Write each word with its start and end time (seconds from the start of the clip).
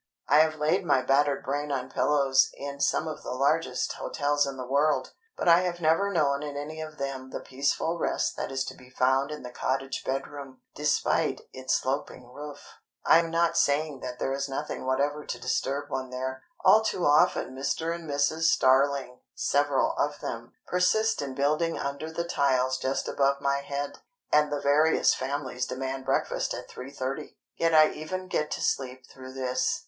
I 0.27 0.39
have 0.39 0.55
laid 0.55 0.83
my 0.83 1.03
battered 1.03 1.43
brain 1.45 1.71
on 1.71 1.91
pillows 1.91 2.49
in 2.55 2.79
some 2.81 3.07
of 3.07 3.21
the 3.21 3.33
largest 3.35 3.93
hotels 3.93 4.47
in 4.47 4.57
the 4.57 4.65
world; 4.65 5.13
but 5.37 5.47
I 5.47 5.59
have 5.59 5.79
never 5.79 6.11
known 6.11 6.41
in 6.41 6.57
any 6.57 6.81
of 6.81 6.97
them 6.97 7.29
the 7.29 7.39
peaceful 7.39 7.99
rest 7.99 8.35
that 8.35 8.51
is 8.51 8.65
to 8.65 8.73
be 8.75 8.89
found 8.89 9.29
in 9.29 9.43
the 9.43 9.51
cottage 9.51 10.03
bedroom, 10.03 10.61
despite 10.73 11.41
its 11.53 11.75
sloping 11.75 12.25
roof. 12.33 12.79
I'm 13.05 13.29
not 13.29 13.59
saying 13.59 13.99
that 13.99 14.17
there 14.17 14.33
is 14.33 14.49
nothing 14.49 14.87
whatever 14.87 15.23
to 15.23 15.39
disturb 15.39 15.91
one 15.91 16.09
there—all 16.09 16.81
too 16.83 17.05
often 17.05 17.53
Mr. 17.55 17.93
and 17.93 18.09
Mrs. 18.09 18.45
Starling 18.45 19.19
(several 19.35 19.93
of 19.99 20.19
them) 20.19 20.53
persist 20.65 21.21
in 21.21 21.35
building 21.35 21.77
under 21.77 22.11
the 22.11 22.23
tiles 22.23 22.79
just 22.79 23.07
above 23.07 23.39
my 23.39 23.59
head, 23.59 23.99
and 24.31 24.51
the 24.51 24.59
various 24.61 25.13
families 25.13 25.67
demand 25.67 26.05
breakfast 26.05 26.55
at 26.55 26.67
3.30. 26.67 27.35
Yet 27.55 27.75
I 27.75 27.91
even 27.91 28.27
get 28.27 28.49
to 28.49 28.61
sleep 28.61 29.05
through 29.07 29.33
this. 29.33 29.79